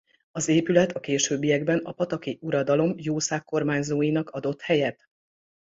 [0.31, 5.05] Az épület a későbbiekben a pataki uradalom jószágkormányzóinak adott helyet.